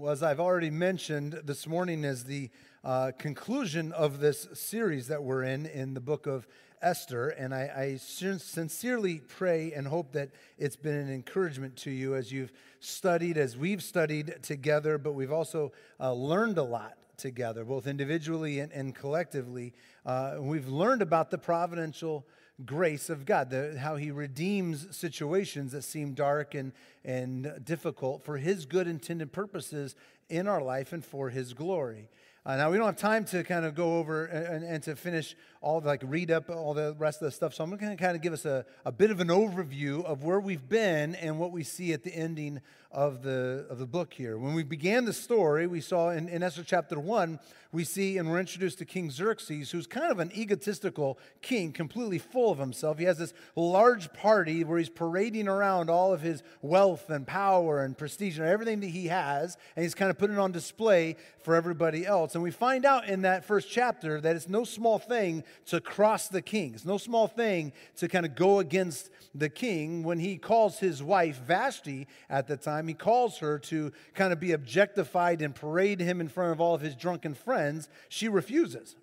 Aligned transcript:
Well, 0.00 0.12
as 0.12 0.22
I've 0.22 0.40
already 0.40 0.70
mentioned, 0.70 1.42
this 1.44 1.66
morning 1.66 2.04
is 2.04 2.24
the 2.24 2.48
uh, 2.82 3.12
conclusion 3.18 3.92
of 3.92 4.18
this 4.18 4.48
series 4.54 5.08
that 5.08 5.22
we're 5.22 5.42
in 5.42 5.66
in 5.66 5.92
the 5.92 6.00
book 6.00 6.26
of 6.26 6.46
Esther. 6.80 7.28
And 7.28 7.54
I, 7.54 7.70
I 7.76 7.96
sincerely 7.98 9.18
pray 9.18 9.74
and 9.74 9.86
hope 9.86 10.12
that 10.12 10.30
it's 10.56 10.74
been 10.74 10.94
an 10.94 11.12
encouragement 11.12 11.76
to 11.76 11.90
you 11.90 12.14
as 12.14 12.32
you've 12.32 12.50
studied, 12.78 13.36
as 13.36 13.58
we've 13.58 13.82
studied 13.82 14.36
together, 14.40 14.96
but 14.96 15.12
we've 15.12 15.32
also 15.32 15.70
uh, 16.00 16.14
learned 16.14 16.56
a 16.56 16.62
lot 16.62 16.96
together, 17.18 17.62
both 17.66 17.86
individually 17.86 18.60
and, 18.60 18.72
and 18.72 18.94
collectively. 18.94 19.74
Uh, 20.06 20.36
we've 20.40 20.68
learned 20.68 21.02
about 21.02 21.30
the 21.30 21.36
providential 21.36 22.26
grace 22.64 23.10
of 23.10 23.26
God, 23.26 23.50
the, 23.50 23.78
how 23.78 23.96
He 23.96 24.10
redeems 24.10 24.96
situations 24.96 25.72
that 25.72 25.82
seem 25.82 26.14
dark 26.14 26.54
and, 26.54 26.72
and 27.04 27.60
difficult 27.64 28.24
for 28.24 28.38
His 28.38 28.66
good 28.66 28.86
intended 28.86 29.32
purposes 29.32 29.94
in 30.28 30.46
our 30.46 30.62
life 30.62 30.92
and 30.92 31.04
for 31.04 31.30
His 31.30 31.54
glory. 31.54 32.08
Uh, 32.46 32.56
now, 32.56 32.70
we 32.70 32.78
don't 32.78 32.86
have 32.86 32.96
time 32.96 33.22
to 33.22 33.44
kind 33.44 33.66
of 33.66 33.74
go 33.74 33.98
over 33.98 34.24
and, 34.24 34.64
and, 34.64 34.82
to 34.82 34.96
finish 34.96 35.36
all, 35.60 35.78
the, 35.78 35.86
like, 35.86 36.02
read 36.06 36.30
up 36.30 36.48
all 36.48 36.72
the 36.72 36.94
rest 36.98 37.20
of 37.20 37.26
the 37.26 37.30
stuff. 37.30 37.52
So 37.52 37.62
I'm 37.62 37.68
going 37.76 37.94
to 37.94 38.02
kind 38.02 38.16
of 38.16 38.22
give 38.22 38.32
us 38.32 38.46
a, 38.46 38.64
a 38.86 38.90
bit 38.90 39.10
of 39.10 39.20
an 39.20 39.28
overview 39.28 40.02
of 40.06 40.24
where 40.24 40.40
we've 40.40 40.66
been 40.66 41.14
and 41.16 41.38
what 41.38 41.52
we 41.52 41.62
see 41.62 41.92
at 41.92 42.02
the 42.02 42.14
ending 42.14 42.62
of 42.92 43.22
the, 43.22 43.66
of 43.68 43.78
the 43.78 43.86
book 43.86 44.12
here. 44.12 44.36
When 44.36 44.54
we 44.54 44.64
began 44.64 45.04
the 45.04 45.12
story, 45.12 45.66
we 45.66 45.80
saw 45.80 46.10
in, 46.10 46.28
in 46.28 46.42
Esther 46.42 46.64
chapter 46.64 46.98
1, 46.98 47.38
we 47.72 47.84
see 47.84 48.18
and 48.18 48.28
we're 48.28 48.40
introduced 48.40 48.78
to 48.78 48.84
King 48.84 49.12
Xerxes, 49.12 49.70
who's 49.70 49.86
kind 49.86 50.10
of 50.10 50.18
an 50.18 50.32
egotistical 50.36 51.18
king, 51.40 51.72
completely 51.72 52.18
full 52.18 52.50
of 52.50 52.58
himself. 52.58 52.98
He 52.98 53.04
has 53.04 53.18
this 53.18 53.32
large 53.54 54.12
party 54.12 54.64
where 54.64 54.78
he's 54.78 54.88
parading 54.88 55.46
around 55.46 55.88
all 55.88 56.12
of 56.12 56.20
his 56.20 56.42
wealth 56.62 57.10
and 57.10 57.24
power 57.24 57.84
and 57.84 57.96
prestige 57.96 58.38
and 58.38 58.48
everything 58.48 58.80
that 58.80 58.88
he 58.88 59.06
has, 59.06 59.56
and 59.76 59.84
he's 59.84 59.94
kind 59.94 60.10
of 60.10 60.18
putting 60.18 60.36
it 60.36 60.40
on 60.40 60.50
display 60.50 61.16
for 61.44 61.54
everybody 61.54 62.04
else. 62.04 62.29
And 62.34 62.42
we 62.42 62.50
find 62.50 62.84
out 62.84 63.08
in 63.08 63.22
that 63.22 63.44
first 63.44 63.70
chapter 63.70 64.20
that 64.20 64.36
it's 64.36 64.48
no 64.48 64.64
small 64.64 64.98
thing 64.98 65.44
to 65.66 65.80
cross 65.80 66.28
the 66.28 66.42
king, 66.42 66.74
it's 66.74 66.84
no 66.84 66.98
small 66.98 67.26
thing 67.26 67.72
to 67.96 68.08
kind 68.08 68.26
of 68.26 68.34
go 68.34 68.58
against 68.58 69.10
the 69.34 69.48
king 69.48 70.02
when 70.02 70.18
he 70.18 70.36
calls 70.36 70.78
his 70.78 71.02
wife 71.02 71.40
Vashti 71.40 72.06
at 72.28 72.46
the 72.46 72.56
time, 72.56 72.88
he 72.88 72.94
calls 72.94 73.38
her 73.38 73.58
to 73.58 73.92
kind 74.14 74.32
of 74.32 74.40
be 74.40 74.52
objectified 74.52 75.42
and 75.42 75.54
parade 75.54 76.00
him 76.00 76.20
in 76.20 76.28
front 76.28 76.52
of 76.52 76.60
all 76.60 76.74
of 76.74 76.80
his 76.80 76.94
drunken 76.94 77.34
friends 77.34 77.88
she 78.08 78.28
refuses. 78.28 78.96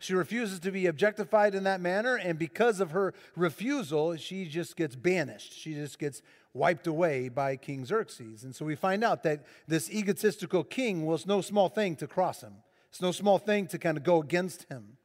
She 0.00 0.14
refuses 0.14 0.60
to 0.60 0.70
be 0.70 0.86
objectified 0.86 1.56
in 1.56 1.64
that 1.64 1.80
manner, 1.80 2.14
and 2.14 2.38
because 2.38 2.80
of 2.80 2.92
her 2.92 3.14
refusal, 3.34 4.16
she 4.16 4.46
just 4.46 4.76
gets 4.76 4.94
banished. 4.94 5.52
She 5.52 5.74
just 5.74 5.98
gets 5.98 6.22
wiped 6.54 6.86
away 6.86 7.28
by 7.28 7.56
King 7.56 7.84
Xerxes. 7.84 8.44
And 8.44 8.54
so 8.54 8.64
we 8.64 8.76
find 8.76 9.02
out 9.02 9.24
that 9.24 9.44
this 9.66 9.90
egotistical 9.90 10.62
king 10.62 11.04
was 11.04 11.26
no 11.26 11.40
small 11.40 11.68
thing 11.68 11.96
to 11.96 12.06
cross 12.06 12.42
him, 12.42 12.54
it's 12.90 13.00
no 13.00 13.12
small 13.12 13.38
thing 13.38 13.66
to 13.68 13.78
kind 13.78 13.96
of 13.96 14.04
go 14.04 14.20
against 14.20 14.64
him. 14.64 14.96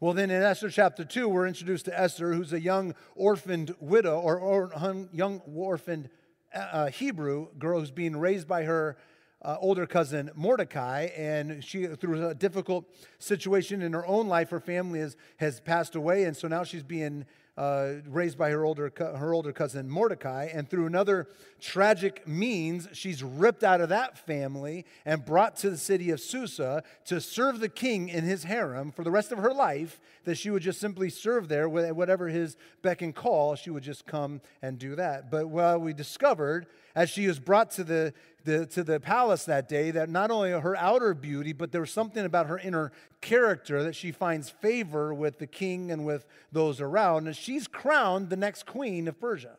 Well, 0.00 0.12
then 0.12 0.30
in 0.30 0.42
Esther 0.42 0.70
chapter 0.70 1.04
2, 1.04 1.28
we're 1.28 1.46
introduced 1.46 1.86
to 1.86 1.98
Esther, 1.98 2.34
who's 2.34 2.52
a 2.52 2.60
young 2.60 2.94
orphaned 3.14 3.74
widow 3.80 4.20
or, 4.20 4.38
or 4.38 4.70
young 5.12 5.40
orphaned 5.46 6.10
uh, 6.54 6.90
Hebrew 6.90 7.48
girl 7.58 7.80
who's 7.80 7.90
being 7.90 8.16
raised 8.16 8.46
by 8.46 8.64
her 8.64 8.96
uh, 9.42 9.56
older 9.60 9.86
cousin 9.86 10.30
Mordecai, 10.34 11.08
and 11.16 11.62
she, 11.62 11.86
through 11.86 12.28
a 12.28 12.34
difficult 12.34 12.86
situation 13.18 13.82
in 13.82 13.92
her 13.92 14.06
own 14.06 14.26
life, 14.26 14.50
her 14.50 14.60
family 14.60 15.00
has, 15.00 15.16
has 15.36 15.60
passed 15.60 15.94
away, 15.94 16.24
and 16.24 16.36
so 16.36 16.48
now 16.48 16.64
she's 16.64 16.82
being 16.82 17.26
uh, 17.56 17.94
raised 18.08 18.36
by 18.36 18.50
her 18.50 18.64
older, 18.64 18.92
her 18.96 19.32
older 19.32 19.52
cousin 19.52 19.88
Mordecai. 19.88 20.48
And 20.52 20.68
through 20.68 20.86
another 20.86 21.28
tragic 21.60 22.26
means, 22.26 22.88
she's 22.92 23.22
ripped 23.22 23.62
out 23.62 23.80
of 23.80 23.88
that 23.90 24.18
family 24.18 24.84
and 25.04 25.24
brought 25.24 25.56
to 25.58 25.70
the 25.70 25.76
city 25.76 26.10
of 26.10 26.20
Susa 26.20 26.82
to 27.06 27.20
serve 27.20 27.60
the 27.60 27.68
king 27.68 28.08
in 28.08 28.24
his 28.24 28.44
harem 28.44 28.90
for 28.90 29.04
the 29.04 29.10
rest 29.10 29.30
of 29.30 29.38
her 29.38 29.54
life, 29.54 30.00
that 30.24 30.36
she 30.36 30.50
would 30.50 30.62
just 30.62 30.80
simply 30.80 31.10
serve 31.10 31.48
there, 31.48 31.68
whatever 31.68 32.28
his 32.28 32.56
beck 32.82 33.02
and 33.02 33.14
call, 33.14 33.54
she 33.54 33.70
would 33.70 33.82
just 33.82 34.06
come 34.06 34.40
and 34.60 34.78
do 34.78 34.96
that. 34.96 35.30
But 35.30 35.48
well, 35.48 35.78
we 35.78 35.92
discovered 35.92 36.66
as 36.94 37.10
she 37.10 37.26
was 37.26 37.38
brought 37.38 37.70
to 37.72 37.84
the 37.84 38.14
the, 38.44 38.66
to 38.66 38.84
the 38.84 39.00
palace 39.00 39.44
that 39.44 39.68
day 39.68 39.90
that 39.90 40.08
not 40.08 40.30
only 40.30 40.50
her 40.50 40.76
outer 40.76 41.14
beauty, 41.14 41.52
but 41.52 41.72
there 41.72 41.80
was 41.80 41.92
something 41.92 42.24
about 42.24 42.46
her 42.46 42.58
inner 42.58 42.92
character 43.20 43.82
that 43.82 43.94
she 43.94 44.12
finds 44.12 44.50
favor 44.50 45.12
with 45.14 45.38
the 45.38 45.46
king 45.46 45.90
and 45.90 46.04
with 46.04 46.26
those 46.52 46.80
around. 46.80 47.26
And 47.26 47.36
she's 47.36 47.66
crowned 47.66 48.30
the 48.30 48.36
next 48.36 48.66
queen 48.66 49.08
of 49.08 49.18
Persia. 49.18 49.56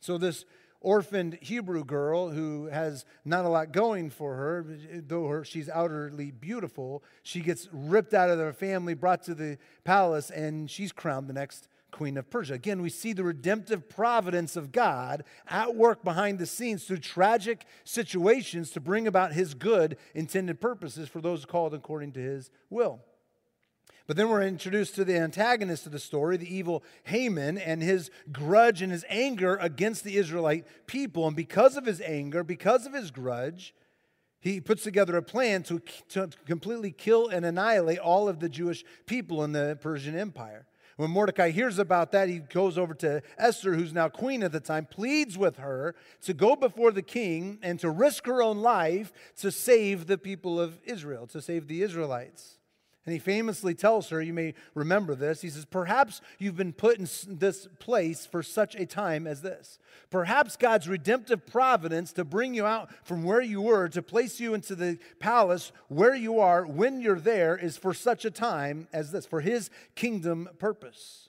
So, 0.00 0.18
this 0.18 0.44
orphaned 0.80 1.38
Hebrew 1.40 1.84
girl 1.84 2.30
who 2.30 2.66
has 2.66 3.04
not 3.24 3.44
a 3.44 3.48
lot 3.48 3.72
going 3.72 4.10
for 4.10 4.36
her, 4.36 4.78
though 5.06 5.26
her, 5.26 5.44
she's 5.44 5.68
outwardly 5.68 6.30
beautiful, 6.30 7.02
she 7.22 7.40
gets 7.40 7.68
ripped 7.72 8.14
out 8.14 8.30
of 8.30 8.38
her 8.38 8.52
family, 8.52 8.94
brought 8.94 9.24
to 9.24 9.34
the 9.34 9.58
palace, 9.82 10.30
and 10.30 10.70
she's 10.70 10.92
crowned 10.92 11.28
the 11.28 11.32
next 11.32 11.68
queen 11.96 12.18
of 12.18 12.28
Persia. 12.28 12.52
Again, 12.52 12.82
we 12.82 12.90
see 12.90 13.14
the 13.14 13.24
redemptive 13.24 13.88
providence 13.88 14.54
of 14.54 14.70
God 14.70 15.24
at 15.48 15.74
work 15.74 16.04
behind 16.04 16.38
the 16.38 16.44
scenes 16.44 16.84
through 16.84 16.98
tragic 16.98 17.64
situations 17.84 18.70
to 18.72 18.80
bring 18.80 19.06
about 19.06 19.32
his 19.32 19.54
good 19.54 19.96
intended 20.14 20.60
purposes 20.60 21.08
for 21.08 21.22
those 21.22 21.46
called 21.46 21.72
according 21.72 22.12
to 22.12 22.20
his 22.20 22.50
will. 22.68 23.00
But 24.06 24.16
then 24.16 24.28
we're 24.28 24.42
introduced 24.42 24.94
to 24.96 25.06
the 25.06 25.16
antagonist 25.16 25.86
of 25.86 25.92
the 25.92 25.98
story, 25.98 26.36
the 26.36 26.54
evil 26.54 26.84
Haman, 27.04 27.56
and 27.56 27.82
his 27.82 28.10
grudge 28.30 28.82
and 28.82 28.92
his 28.92 29.06
anger 29.08 29.56
against 29.56 30.04
the 30.04 30.18
Israelite 30.18 30.66
people. 30.86 31.26
And 31.26 31.34
because 31.34 31.78
of 31.78 31.86
his 31.86 32.02
anger, 32.02 32.44
because 32.44 32.84
of 32.84 32.92
his 32.92 33.10
grudge, 33.10 33.74
he 34.38 34.60
puts 34.60 34.82
together 34.82 35.16
a 35.16 35.22
plan 35.22 35.62
to, 35.64 35.80
to 36.10 36.28
completely 36.44 36.92
kill 36.92 37.28
and 37.28 37.46
annihilate 37.46 37.98
all 37.98 38.28
of 38.28 38.38
the 38.38 38.50
Jewish 38.50 38.84
people 39.06 39.42
in 39.42 39.52
the 39.52 39.78
Persian 39.80 40.16
Empire. 40.16 40.66
When 40.96 41.10
Mordecai 41.10 41.50
hears 41.50 41.78
about 41.78 42.12
that, 42.12 42.28
he 42.28 42.38
goes 42.38 42.78
over 42.78 42.94
to 42.94 43.22
Esther, 43.36 43.74
who's 43.74 43.92
now 43.92 44.08
queen 44.08 44.42
at 44.42 44.52
the 44.52 44.60
time, 44.60 44.86
pleads 44.86 45.36
with 45.36 45.58
her 45.58 45.94
to 46.22 46.32
go 46.32 46.56
before 46.56 46.90
the 46.90 47.02
king 47.02 47.58
and 47.62 47.78
to 47.80 47.90
risk 47.90 48.26
her 48.26 48.42
own 48.42 48.58
life 48.58 49.12
to 49.38 49.52
save 49.52 50.06
the 50.06 50.16
people 50.16 50.58
of 50.58 50.78
Israel, 50.84 51.26
to 51.28 51.42
save 51.42 51.68
the 51.68 51.82
Israelites. 51.82 52.55
And 53.06 53.12
he 53.12 53.20
famously 53.20 53.72
tells 53.72 54.08
her, 54.08 54.20
you 54.20 54.34
may 54.34 54.54
remember 54.74 55.14
this, 55.14 55.40
he 55.40 55.48
says, 55.48 55.64
Perhaps 55.64 56.20
you've 56.40 56.56
been 56.56 56.72
put 56.72 56.98
in 56.98 57.06
this 57.38 57.68
place 57.78 58.26
for 58.26 58.42
such 58.42 58.74
a 58.74 58.84
time 58.84 59.28
as 59.28 59.42
this. 59.42 59.78
Perhaps 60.10 60.56
God's 60.56 60.88
redemptive 60.88 61.46
providence 61.46 62.12
to 62.14 62.24
bring 62.24 62.52
you 62.52 62.66
out 62.66 62.90
from 63.04 63.22
where 63.22 63.40
you 63.40 63.62
were, 63.62 63.88
to 63.90 64.02
place 64.02 64.40
you 64.40 64.54
into 64.54 64.74
the 64.74 64.98
palace 65.20 65.70
where 65.86 66.16
you 66.16 66.40
are 66.40 66.66
when 66.66 67.00
you're 67.00 67.20
there, 67.20 67.56
is 67.56 67.76
for 67.76 67.94
such 67.94 68.24
a 68.24 68.30
time 68.30 68.88
as 68.92 69.12
this, 69.12 69.24
for 69.24 69.40
his 69.40 69.70
kingdom 69.94 70.48
purpose. 70.58 71.28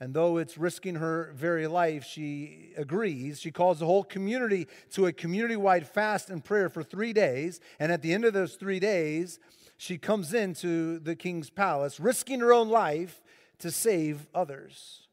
And 0.00 0.12
though 0.12 0.36
it's 0.36 0.58
risking 0.58 0.96
her 0.96 1.32
very 1.34 1.66
life, 1.66 2.04
she 2.04 2.72
agrees. 2.76 3.40
She 3.40 3.50
calls 3.50 3.78
the 3.78 3.86
whole 3.86 4.04
community 4.04 4.66
to 4.92 5.06
a 5.06 5.12
community 5.12 5.56
wide 5.56 5.88
fast 5.88 6.28
and 6.28 6.44
prayer 6.44 6.68
for 6.68 6.82
three 6.82 7.14
days. 7.14 7.60
And 7.78 7.90
at 7.90 8.02
the 8.02 8.12
end 8.12 8.26
of 8.26 8.34
those 8.34 8.56
three 8.56 8.80
days, 8.80 9.38
she 9.76 9.98
comes 9.98 10.32
into 10.32 10.98
the 10.98 11.16
king's 11.16 11.50
palace, 11.50 11.98
risking 11.98 12.40
her 12.40 12.52
own 12.52 12.68
life 12.68 13.22
to 13.58 13.70
save 13.70 14.26
others. 14.34 15.04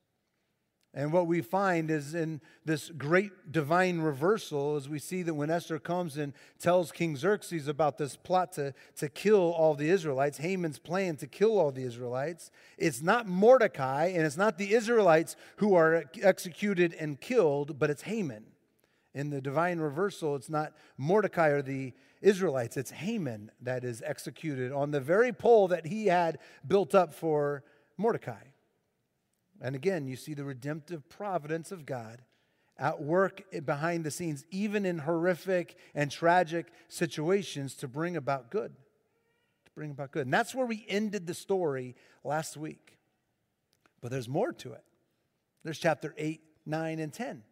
And 0.93 1.13
what 1.13 1.25
we 1.25 1.41
find 1.41 1.89
is 1.89 2.13
in 2.15 2.41
this 2.65 2.89
great 2.89 3.49
divine 3.49 4.01
reversal, 4.01 4.75
as 4.75 4.89
we 4.89 4.99
see 4.99 5.23
that 5.23 5.33
when 5.33 5.49
Esther 5.49 5.79
comes 5.79 6.17
and 6.17 6.33
tells 6.59 6.91
King 6.91 7.15
Xerxes 7.15 7.69
about 7.69 7.97
this 7.97 8.17
plot 8.17 8.51
to, 8.53 8.73
to 8.97 9.07
kill 9.07 9.53
all 9.53 9.73
the 9.73 9.89
Israelites, 9.89 10.39
Haman's 10.39 10.79
plan 10.79 11.15
to 11.17 11.27
kill 11.27 11.57
all 11.57 11.71
the 11.71 11.83
Israelites, 11.83 12.51
it's 12.77 13.01
not 13.01 13.25
Mordecai 13.25 14.07
and 14.07 14.25
it's 14.25 14.35
not 14.35 14.57
the 14.57 14.73
Israelites 14.73 15.37
who 15.57 15.75
are 15.75 16.03
executed 16.21 16.93
and 16.99 17.21
killed, 17.21 17.79
but 17.79 17.89
it's 17.89 18.01
Haman. 18.01 18.43
In 19.13 19.29
the 19.29 19.41
divine 19.41 19.79
reversal, 19.79 20.35
it's 20.35 20.49
not 20.49 20.73
Mordecai 20.97 21.49
or 21.49 21.61
the 21.61 21.93
Israelites. 22.21 22.77
It's 22.77 22.91
Haman 22.91 23.51
that 23.61 23.83
is 23.83 24.01
executed 24.05 24.71
on 24.71 24.91
the 24.91 25.01
very 25.01 25.33
pole 25.33 25.67
that 25.69 25.87
he 25.87 26.07
had 26.07 26.39
built 26.65 26.93
up 26.93 27.13
for 27.13 27.63
Mordecai. 27.97 28.43
And 29.59 29.75
again, 29.75 30.07
you 30.07 30.15
see 30.15 30.33
the 30.33 30.43
redemptive 30.43 31.07
providence 31.09 31.71
of 31.71 31.85
God 31.85 32.21
at 32.77 33.01
work 33.01 33.43
behind 33.65 34.03
the 34.03 34.11
scenes, 34.11 34.43
even 34.49 34.85
in 34.85 34.99
horrific 34.99 35.77
and 35.93 36.09
tragic 36.09 36.67
situations, 36.87 37.75
to 37.75 37.87
bring 37.87 38.17
about 38.17 38.49
good. 38.49 38.73
To 39.65 39.71
bring 39.75 39.91
about 39.91 40.11
good. 40.11 40.25
And 40.25 40.33
that's 40.33 40.55
where 40.55 40.65
we 40.65 40.85
ended 40.89 41.27
the 41.27 41.35
story 41.35 41.95
last 42.23 42.57
week. 42.57 42.97
But 44.01 44.09
there's 44.09 44.27
more 44.27 44.51
to 44.53 44.73
it. 44.73 44.83
There's 45.63 45.77
chapter 45.77 46.15
8, 46.17 46.41
9, 46.65 46.99
and 46.99 47.13
10. 47.13 47.43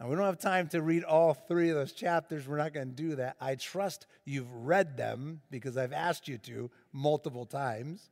Now, 0.00 0.08
we 0.08 0.16
don't 0.16 0.24
have 0.24 0.38
time 0.38 0.66
to 0.68 0.80
read 0.80 1.04
all 1.04 1.34
three 1.34 1.68
of 1.68 1.76
those 1.76 1.92
chapters. 1.92 2.48
We're 2.48 2.56
not 2.56 2.72
going 2.72 2.88
to 2.88 2.94
do 2.94 3.16
that. 3.16 3.36
I 3.38 3.54
trust 3.56 4.06
you've 4.24 4.50
read 4.50 4.96
them 4.96 5.42
because 5.50 5.76
I've 5.76 5.92
asked 5.92 6.26
you 6.26 6.38
to 6.38 6.70
multiple 6.90 7.44
times. 7.44 8.08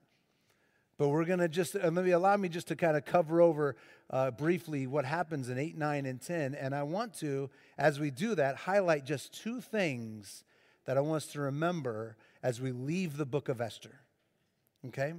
But 0.98 1.08
we're 1.08 1.24
going 1.24 1.38
to 1.38 1.48
just, 1.48 1.76
uh, 1.76 1.90
maybe 1.90 2.10
allow 2.10 2.36
me 2.36 2.50
just 2.50 2.68
to 2.68 2.76
kind 2.76 2.96
of 2.96 3.06
cover 3.06 3.40
over 3.40 3.76
uh, 4.10 4.32
briefly 4.32 4.86
what 4.86 5.06
happens 5.06 5.48
in 5.48 5.56
8, 5.56 5.78
9, 5.78 6.06
and 6.06 6.20
10. 6.20 6.54
And 6.56 6.74
I 6.74 6.82
want 6.82 7.14
to, 7.20 7.48
as 7.78 7.98
we 7.98 8.10
do 8.10 8.34
that, 8.34 8.56
highlight 8.56 9.06
just 9.06 9.32
two 9.32 9.62
things 9.62 10.44
that 10.84 10.98
I 10.98 11.00
want 11.00 11.22
us 11.22 11.32
to 11.32 11.40
remember 11.40 12.16
as 12.42 12.60
we 12.60 12.70
leave 12.70 13.16
the 13.16 13.26
book 13.26 13.48
of 13.48 13.62
Esther. 13.62 14.00
Okay? 14.88 15.14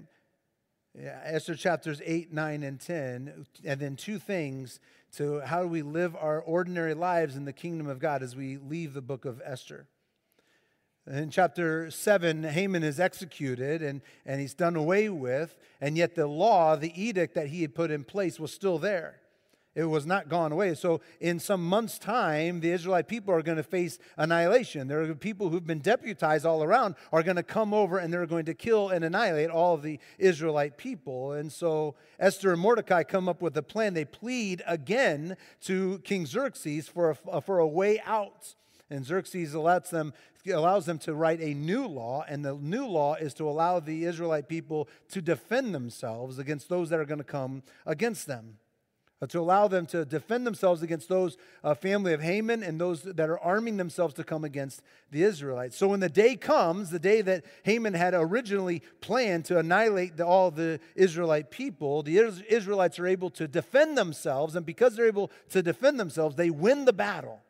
Esther 0.97 1.55
chapters 1.55 2.01
8, 2.03 2.33
9, 2.33 2.63
and 2.63 2.79
10, 2.79 3.45
and 3.63 3.79
then 3.79 3.95
two 3.95 4.19
things 4.19 4.79
to 5.15 5.39
how 5.41 5.61
do 5.61 5.67
we 5.67 5.81
live 5.81 6.15
our 6.15 6.41
ordinary 6.41 6.93
lives 6.93 7.35
in 7.35 7.45
the 7.45 7.53
kingdom 7.53 7.87
of 7.87 7.99
God 7.99 8.23
as 8.23 8.35
we 8.35 8.57
leave 8.57 8.93
the 8.93 9.01
book 9.01 9.25
of 9.25 9.41
Esther. 9.43 9.87
In 11.07 11.31
chapter 11.31 11.89
7, 11.89 12.43
Haman 12.43 12.83
is 12.83 12.99
executed 12.99 13.81
and, 13.81 14.01
and 14.25 14.39
he's 14.39 14.53
done 14.53 14.75
away 14.75 15.09
with, 15.09 15.57
and 15.81 15.97
yet 15.97 16.15
the 16.15 16.27
law, 16.27 16.75
the 16.75 17.01
edict 17.01 17.33
that 17.35 17.47
he 17.47 17.61
had 17.61 17.73
put 17.73 17.89
in 17.89 18.03
place, 18.03 18.39
was 18.39 18.53
still 18.53 18.77
there. 18.77 19.18
It 19.79 19.85
was 19.85 20.05
not 20.05 20.27
gone 20.27 20.51
away. 20.51 20.75
So, 20.75 20.99
in 21.21 21.39
some 21.39 21.65
months' 21.65 21.97
time, 21.97 22.59
the 22.59 22.71
Israelite 22.71 23.07
people 23.07 23.33
are 23.33 23.41
going 23.41 23.55
to 23.55 23.63
face 23.63 23.97
annihilation. 24.17 24.89
There 24.89 25.01
are 25.01 25.15
people 25.15 25.47
who've 25.47 25.65
been 25.65 25.79
deputized 25.79 26.45
all 26.45 26.65
around 26.65 26.95
are 27.13 27.23
going 27.23 27.37
to 27.37 27.43
come 27.43 27.73
over 27.73 27.97
and 27.97 28.11
they're 28.11 28.25
going 28.25 28.43
to 28.45 28.53
kill 28.53 28.89
and 28.89 29.05
annihilate 29.05 29.49
all 29.49 29.75
of 29.75 29.81
the 29.81 29.97
Israelite 30.17 30.75
people. 30.77 31.31
And 31.31 31.49
so, 31.49 31.95
Esther 32.19 32.51
and 32.51 32.59
Mordecai 32.61 33.03
come 33.03 33.29
up 33.29 33.41
with 33.41 33.55
a 33.55 33.63
plan. 33.63 33.93
They 33.93 34.03
plead 34.03 34.61
again 34.67 35.37
to 35.61 35.99
King 35.99 36.25
Xerxes 36.25 36.89
for 36.89 37.15
a, 37.31 37.39
for 37.39 37.59
a 37.59 37.67
way 37.67 38.01
out. 38.05 38.55
And 38.89 39.05
Xerxes 39.05 39.53
allows 39.53 39.91
them, 39.91 40.13
allows 40.51 40.87
them 40.87 40.99
to 40.99 41.13
write 41.13 41.39
a 41.39 41.53
new 41.53 41.87
law, 41.87 42.25
and 42.27 42.43
the 42.43 42.55
new 42.55 42.85
law 42.85 43.13
is 43.13 43.33
to 43.35 43.47
allow 43.47 43.79
the 43.79 44.03
Israelite 44.03 44.49
people 44.49 44.89
to 45.11 45.21
defend 45.21 45.73
themselves 45.73 46.37
against 46.37 46.67
those 46.67 46.89
that 46.89 46.99
are 46.99 47.05
going 47.05 47.19
to 47.19 47.23
come 47.23 47.63
against 47.85 48.27
them. 48.27 48.57
Uh, 49.21 49.27
to 49.27 49.37
allow 49.37 49.67
them 49.67 49.85
to 49.85 50.05
defend 50.05 50.47
themselves 50.47 50.81
against 50.81 51.09
those 51.09 51.35
uh, 51.61 51.73
family 51.73 52.13
of 52.13 52.21
Haman 52.21 52.63
and 52.63 52.79
those 52.79 53.01
that 53.01 53.29
are 53.29 53.39
arming 53.39 53.75
themselves 53.75 54.13
to 54.13 54.23
come 54.23 54.45
against 54.45 54.81
the 55.11 55.23
Israelites. 55.23 55.75
So 55.75 55.89
when 55.89 55.99
the 55.99 56.07
day 56.07 56.37
comes, 56.37 56.89
the 56.89 56.99
day 56.99 57.21
that 57.23 57.43
Haman 57.63 57.95
had 57.95 58.13
originally 58.13 58.81
planned 59.01 59.43
to 59.45 59.59
annihilate 59.59 60.15
the, 60.15 60.25
all 60.25 60.51
the 60.51 60.79
Israelite 60.95 61.51
people, 61.51 62.01
the 62.01 62.17
Israelites 62.17 62.97
are 62.97 63.07
able 63.07 63.29
to 63.31 63.45
defend 63.45 63.97
themselves, 63.97 64.55
and 64.55 64.65
because 64.65 64.95
they're 64.95 65.05
able 65.05 65.31
to 65.49 65.61
defend 65.61 65.99
themselves, 65.99 66.37
they 66.37 66.49
win 66.49 66.85
the 66.85 66.93
battle. 66.93 67.41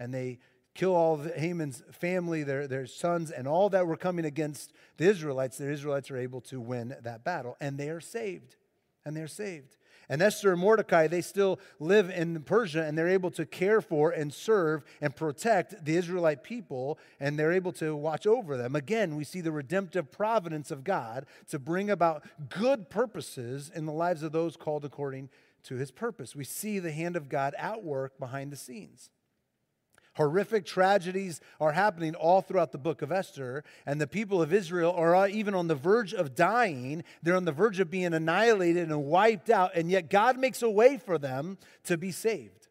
And 0.00 0.14
they 0.14 0.38
kill 0.72 0.94
all 0.94 1.14
of 1.14 1.34
Haman's 1.34 1.82
family, 1.92 2.42
their, 2.42 2.66
their 2.66 2.86
sons, 2.86 3.30
and 3.30 3.46
all 3.46 3.68
that 3.68 3.86
were 3.86 3.96
coming 3.98 4.24
against 4.24 4.72
the 4.96 5.04
Israelites. 5.04 5.58
The 5.58 5.70
Israelites 5.70 6.10
are 6.10 6.16
able 6.16 6.40
to 6.42 6.58
win 6.58 6.96
that 7.02 7.22
battle, 7.22 7.56
and 7.60 7.76
they 7.76 7.90
are 7.90 8.00
saved. 8.00 8.56
And 9.04 9.14
they're 9.14 9.28
saved. 9.28 9.76
And 10.08 10.22
Esther 10.22 10.52
and 10.52 10.60
Mordecai, 10.60 11.06
they 11.06 11.20
still 11.20 11.58
live 11.80 12.10
in 12.10 12.42
Persia 12.42 12.84
and 12.84 12.96
they're 12.96 13.08
able 13.08 13.30
to 13.32 13.44
care 13.44 13.80
for 13.80 14.10
and 14.10 14.32
serve 14.32 14.84
and 15.00 15.14
protect 15.14 15.84
the 15.84 15.96
Israelite 15.96 16.42
people 16.42 16.98
and 17.18 17.38
they're 17.38 17.52
able 17.52 17.72
to 17.72 17.96
watch 17.96 18.26
over 18.26 18.56
them. 18.56 18.76
Again, 18.76 19.16
we 19.16 19.24
see 19.24 19.40
the 19.40 19.52
redemptive 19.52 20.12
providence 20.12 20.70
of 20.70 20.84
God 20.84 21.26
to 21.48 21.58
bring 21.58 21.90
about 21.90 22.24
good 22.48 22.88
purposes 22.88 23.70
in 23.74 23.86
the 23.86 23.92
lives 23.92 24.22
of 24.22 24.32
those 24.32 24.56
called 24.56 24.84
according 24.84 25.28
to 25.64 25.74
his 25.74 25.90
purpose. 25.90 26.36
We 26.36 26.44
see 26.44 26.78
the 26.78 26.92
hand 26.92 27.16
of 27.16 27.28
God 27.28 27.54
at 27.58 27.82
work 27.82 28.18
behind 28.18 28.52
the 28.52 28.56
scenes. 28.56 29.10
Horrific 30.16 30.64
tragedies 30.64 31.42
are 31.60 31.72
happening 31.72 32.14
all 32.14 32.40
throughout 32.40 32.72
the 32.72 32.78
book 32.78 33.02
of 33.02 33.12
Esther, 33.12 33.64
and 33.84 34.00
the 34.00 34.06
people 34.06 34.40
of 34.40 34.52
Israel 34.52 34.92
are 34.92 35.14
uh, 35.14 35.28
even 35.28 35.54
on 35.54 35.68
the 35.68 35.74
verge 35.74 36.14
of 36.14 36.34
dying. 36.34 37.04
They're 37.22 37.36
on 37.36 37.44
the 37.44 37.52
verge 37.52 37.80
of 37.80 37.90
being 37.90 38.14
annihilated 38.14 38.90
and 38.90 39.04
wiped 39.04 39.50
out, 39.50 39.72
and 39.74 39.90
yet 39.90 40.08
God 40.08 40.38
makes 40.38 40.62
a 40.62 40.70
way 40.70 40.96
for 40.96 41.18
them 41.18 41.58
to 41.84 41.98
be 41.98 42.12
saved. 42.12 42.68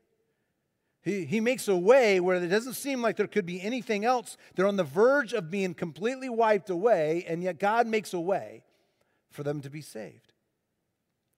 He, 1.03 1.25
he 1.25 1.39
makes 1.39 1.67
a 1.67 1.77
way 1.77 2.19
where 2.19 2.37
it 2.37 2.47
doesn't 2.47 2.73
seem 2.73 3.03
like 3.03 3.15
there 3.15 3.27
could 3.27 3.45
be 3.45 3.61
anything 3.61 4.05
else. 4.05 4.37
They're 4.55 4.67
on 4.67 4.77
the 4.77 4.83
verge 4.83 5.31
of 5.33 5.51
being 5.51 5.75
completely 5.75 6.29
wiped 6.29 6.71
away, 6.71 7.25
and 7.27 7.43
yet 7.43 7.59
God 7.59 7.85
makes 7.85 8.11
a 8.11 8.19
way 8.19 8.63
for 9.29 9.43
them 9.43 9.61
to 9.61 9.69
be 9.69 9.81
saved. 9.81 10.33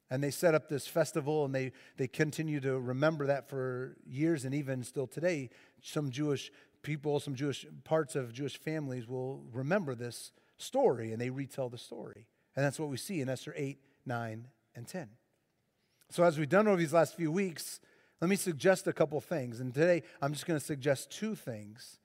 And 0.10 0.24
they 0.24 0.32
set 0.32 0.56
up 0.56 0.70
this 0.70 0.88
festival 0.88 1.44
and 1.44 1.54
they, 1.54 1.74
they 1.98 2.08
continue 2.08 2.62
to 2.62 2.80
remember 2.80 3.28
that 3.28 3.50
for 3.50 3.98
years 4.06 4.46
and 4.46 4.56
even 4.56 4.84
still 4.84 5.08
today 5.08 5.50
some 5.82 6.12
Jewish 6.12 6.52
people, 6.82 7.20
some 7.20 7.36
Jewish 7.36 7.66
parts 7.84 8.16
of 8.16 8.34
Jewish 8.34 8.58
families 8.58 9.08
will 9.08 9.44
remember 9.52 9.96
this 9.96 10.32
story 10.58 11.12
and 11.12 11.22
they 11.22 11.30
retell 11.30 11.70
the 11.70 11.78
story. 11.78 12.28
And 12.56 12.66
that's 12.66 12.80
what 12.80 12.90
we 12.90 12.98
see 12.98 13.22
in 13.22 13.30
Esther 13.30 13.54
8, 13.56 13.78
9, 14.06 14.48
and 14.76 14.88
10. 14.88 15.10
So, 16.10 16.24
as 16.24 16.38
we've 16.38 16.50
done 16.50 16.68
over 16.68 16.78
these 16.78 16.94
last 16.94 17.16
few 17.16 17.32
weeks, 17.32 17.80
let 18.22 18.30
me 18.30 18.36
suggest 18.36 18.88
a 18.88 18.94
couple 18.94 19.20
things. 19.22 19.60
And 19.60 19.74
today, 19.74 20.04
I'm 20.22 20.34
just 20.34 20.48
going 20.48 20.60
to 20.60 20.66
suggest 20.66 21.12
two 21.12 21.36
things 21.36 22.00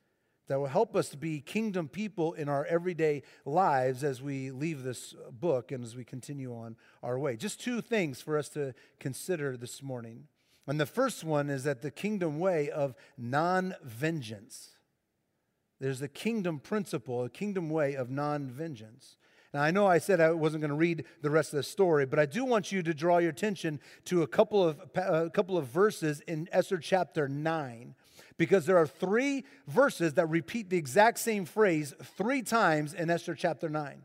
that 0.48 0.58
will 0.58 0.66
help 0.66 0.96
us 0.96 1.08
to 1.10 1.16
be 1.16 1.40
kingdom 1.40 1.88
people 1.88 2.32
in 2.34 2.48
our 2.48 2.66
everyday 2.66 3.22
lives 3.44 4.04
as 4.04 4.20
we 4.20 4.50
leave 4.50 4.82
this 4.82 5.14
book 5.30 5.72
and 5.72 5.84
as 5.84 5.96
we 5.96 6.04
continue 6.04 6.52
on 6.54 6.76
our 7.02 7.18
way. 7.18 7.36
Just 7.36 7.60
two 7.60 7.80
things 7.80 8.20
for 8.20 8.36
us 8.36 8.48
to 8.50 8.74
consider 8.98 9.56
this 9.56 9.82
morning. 9.82 10.26
And 10.66 10.80
the 10.80 10.86
first 10.86 11.24
one 11.24 11.50
is 11.50 11.64
that 11.64 11.82
the 11.82 11.90
kingdom 11.90 12.38
way 12.38 12.70
of 12.70 12.94
non 13.18 13.74
vengeance. 13.82 14.70
There's 15.80 16.02
a 16.02 16.08
kingdom 16.08 16.60
principle, 16.60 17.24
a 17.24 17.30
kingdom 17.30 17.68
way 17.68 17.94
of 17.94 18.10
non 18.10 18.48
vengeance. 18.48 19.16
Now, 19.52 19.62
I 19.62 19.70
know 19.70 19.86
I 19.86 19.98
said 19.98 20.20
I 20.20 20.30
wasn't 20.30 20.62
going 20.62 20.70
to 20.70 20.76
read 20.76 21.04
the 21.20 21.28
rest 21.28 21.52
of 21.52 21.58
the 21.58 21.62
story, 21.62 22.06
but 22.06 22.18
I 22.18 22.24
do 22.24 22.44
want 22.44 22.72
you 22.72 22.82
to 22.84 22.94
draw 22.94 23.18
your 23.18 23.30
attention 23.30 23.80
to 24.06 24.22
a 24.22 24.26
couple 24.26 24.66
of, 24.66 24.80
a 24.94 25.28
couple 25.28 25.58
of 25.58 25.66
verses 25.66 26.20
in 26.20 26.48
Esther 26.52 26.78
chapter 26.78 27.28
9, 27.28 27.94
because 28.38 28.64
there 28.64 28.78
are 28.78 28.86
three 28.86 29.44
verses 29.66 30.14
that 30.14 30.26
repeat 30.30 30.70
the 30.70 30.78
exact 30.78 31.18
same 31.18 31.44
phrase 31.44 31.92
three 32.16 32.42
times 32.42 32.94
in 32.94 33.10
Esther 33.10 33.34
chapter 33.34 33.68
9. 33.68 34.04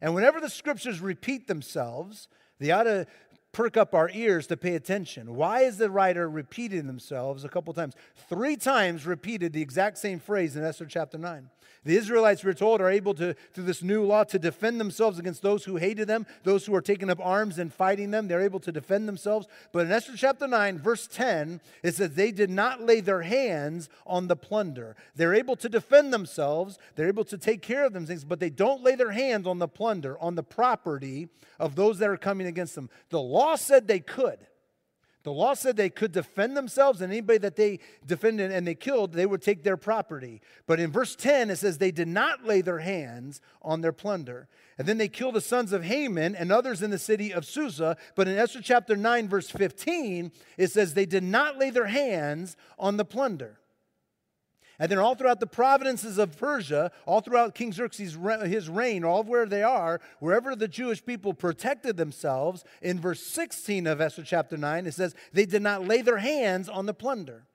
And 0.00 0.14
whenever 0.14 0.40
the 0.40 0.48
scriptures 0.48 1.00
repeat 1.00 1.48
themselves, 1.48 2.28
they 2.58 2.70
ought 2.70 2.84
to 2.84 3.06
perk 3.52 3.76
up 3.76 3.94
our 3.94 4.10
ears 4.10 4.46
to 4.48 4.56
pay 4.56 4.74
attention. 4.74 5.34
Why 5.34 5.60
is 5.60 5.76
the 5.76 5.90
writer 5.90 6.28
repeating 6.28 6.86
themselves 6.86 7.44
a 7.44 7.48
couple 7.48 7.72
times? 7.74 7.94
Three 8.28 8.56
times 8.56 9.06
repeated 9.06 9.52
the 9.52 9.62
exact 9.62 9.98
same 9.98 10.18
phrase 10.18 10.56
in 10.56 10.64
Esther 10.64 10.86
chapter 10.86 11.18
9. 11.18 11.50
The 11.84 11.96
Israelites, 11.96 12.44
we're 12.44 12.52
told, 12.52 12.80
are 12.80 12.90
able 12.90 13.14
to, 13.14 13.34
through 13.52 13.64
this 13.64 13.82
new 13.82 14.04
law, 14.04 14.24
to 14.24 14.38
defend 14.38 14.80
themselves 14.80 15.18
against 15.18 15.42
those 15.42 15.64
who 15.64 15.76
hated 15.76 16.06
them, 16.06 16.26
those 16.44 16.66
who 16.66 16.74
are 16.74 16.80
taking 16.80 17.10
up 17.10 17.18
arms 17.20 17.58
and 17.58 17.72
fighting 17.72 18.10
them. 18.10 18.28
They're 18.28 18.40
able 18.40 18.60
to 18.60 18.70
defend 18.70 19.08
themselves. 19.08 19.48
But 19.72 19.86
in 19.86 19.92
Esther 19.92 20.12
chapter 20.16 20.46
9, 20.46 20.78
verse 20.78 21.06
10, 21.06 21.60
it 21.82 21.94
says, 21.96 22.14
They 22.14 22.30
did 22.30 22.50
not 22.50 22.82
lay 22.82 23.00
their 23.00 23.22
hands 23.22 23.88
on 24.06 24.28
the 24.28 24.36
plunder. 24.36 24.96
They're 25.16 25.34
able 25.34 25.56
to 25.56 25.68
defend 25.68 26.12
themselves, 26.12 26.78
they're 26.94 27.08
able 27.08 27.24
to 27.24 27.38
take 27.38 27.62
care 27.62 27.84
of 27.84 27.92
them 27.92 28.06
things, 28.06 28.24
but 28.24 28.40
they 28.40 28.50
don't 28.50 28.82
lay 28.82 28.94
their 28.94 29.12
hands 29.12 29.46
on 29.46 29.58
the 29.58 29.68
plunder, 29.68 30.18
on 30.20 30.34
the 30.34 30.42
property 30.42 31.28
of 31.58 31.74
those 31.74 31.98
that 31.98 32.08
are 32.08 32.16
coming 32.16 32.46
against 32.46 32.74
them. 32.74 32.90
The 33.10 33.20
law 33.20 33.56
said 33.56 33.88
they 33.88 34.00
could. 34.00 34.38
The 35.24 35.32
law 35.32 35.54
said 35.54 35.76
they 35.76 35.90
could 35.90 36.12
defend 36.12 36.56
themselves, 36.56 37.00
and 37.00 37.12
anybody 37.12 37.38
that 37.38 37.54
they 37.54 37.78
defended 38.04 38.50
and 38.50 38.66
they 38.66 38.74
killed, 38.74 39.12
they 39.12 39.26
would 39.26 39.42
take 39.42 39.62
their 39.62 39.76
property. 39.76 40.40
But 40.66 40.80
in 40.80 40.90
verse 40.90 41.14
10, 41.14 41.50
it 41.50 41.56
says 41.56 41.78
they 41.78 41.92
did 41.92 42.08
not 42.08 42.44
lay 42.44 42.60
their 42.60 42.80
hands 42.80 43.40
on 43.62 43.82
their 43.82 43.92
plunder. 43.92 44.48
And 44.78 44.88
then 44.88 44.98
they 44.98 45.08
killed 45.08 45.34
the 45.34 45.40
sons 45.40 45.72
of 45.72 45.84
Haman 45.84 46.34
and 46.34 46.50
others 46.50 46.82
in 46.82 46.90
the 46.90 46.98
city 46.98 47.32
of 47.32 47.44
Susa. 47.44 47.96
But 48.16 48.26
in 48.26 48.36
Esther 48.36 48.60
chapter 48.60 48.96
9, 48.96 49.28
verse 49.28 49.48
15, 49.48 50.32
it 50.56 50.72
says 50.72 50.94
they 50.94 51.06
did 51.06 51.22
not 51.22 51.56
lay 51.56 51.70
their 51.70 51.86
hands 51.86 52.56
on 52.76 52.96
the 52.96 53.04
plunder. 53.04 53.58
And 54.82 54.90
then 54.90 54.98
all 54.98 55.14
throughout 55.14 55.38
the 55.38 55.46
provinces 55.46 56.18
of 56.18 56.36
Persia, 56.36 56.90
all 57.06 57.20
throughout 57.20 57.54
King 57.54 57.72
Xerxes' 57.72 58.18
his 58.42 58.68
reign, 58.68 59.04
all 59.04 59.22
where 59.22 59.46
they 59.46 59.62
are, 59.62 60.00
wherever 60.18 60.56
the 60.56 60.66
Jewish 60.66 61.06
people 61.06 61.34
protected 61.34 61.96
themselves, 61.96 62.64
in 62.80 62.98
verse 62.98 63.22
16 63.22 63.86
of 63.86 64.00
Esther 64.00 64.24
chapter 64.24 64.56
9, 64.56 64.88
it 64.88 64.94
says, 64.94 65.14
they 65.32 65.46
did 65.46 65.62
not 65.62 65.86
lay 65.86 66.02
their 66.02 66.18
hands 66.18 66.68
on 66.68 66.86
the 66.86 66.94
plunder. 66.94 67.46